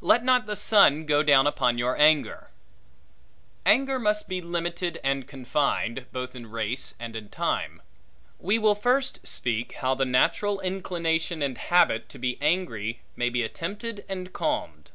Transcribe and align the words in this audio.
Let 0.00 0.24
not 0.24 0.46
the 0.46 0.56
sun 0.56 1.06
go 1.06 1.22
down 1.22 1.46
upon 1.46 1.78
your 1.78 1.96
anger. 1.96 2.48
Anger 3.64 4.00
must 4.00 4.26
be 4.28 4.40
limited 4.40 4.98
and 5.04 5.28
confined, 5.28 6.06
both 6.10 6.34
in 6.34 6.50
race 6.50 6.96
and 6.98 7.14
in 7.14 7.28
time. 7.28 7.80
We 8.40 8.58
will 8.58 8.74
first 8.74 9.20
speak 9.24 9.74
how 9.74 9.94
the 9.94 10.04
natural 10.04 10.60
inclination 10.60 11.40
and 11.40 11.56
habit 11.56 12.08
to 12.08 12.18
be 12.18 12.36
angry, 12.40 13.02
may 13.14 13.28
be 13.30 13.44
attempted 13.44 14.04
and 14.08 14.32
calmed. 14.32 14.90